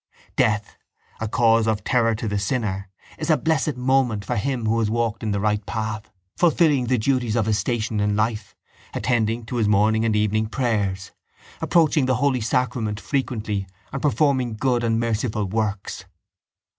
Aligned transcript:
Death, 0.35 0.77
a 1.19 1.27
cause 1.27 1.67
of 1.67 1.83
terror 1.83 2.15
to 2.15 2.27
the 2.27 2.39
sinner, 2.39 2.89
is 3.19 3.29
a 3.29 3.37
blessed 3.37 3.75
moment 3.77 4.25
for 4.25 4.35
him 4.35 4.65
who 4.65 4.79
has 4.79 4.89
walked 4.89 5.21
in 5.21 5.29
the 5.29 5.39
right 5.39 5.63
path, 5.67 6.09
fulfilling 6.35 6.87
the 6.87 6.97
duties 6.97 7.35
of 7.35 7.45
his 7.45 7.59
station 7.59 7.99
in 7.99 8.15
life, 8.15 8.55
attending 8.95 9.45
to 9.45 9.57
his 9.57 9.67
morning 9.67 10.03
and 10.03 10.15
evening 10.15 10.47
prayers, 10.47 11.11
approaching 11.61 12.07
the 12.07 12.15
holy 12.15 12.41
sacrament 12.41 12.99
frequently 12.99 13.67
and 13.93 14.01
performing 14.01 14.55
good 14.55 14.83
and 14.83 14.99
merciful 14.99 15.45
works. 15.45 16.05